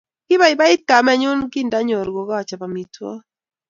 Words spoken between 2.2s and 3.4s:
kaachop amitwogik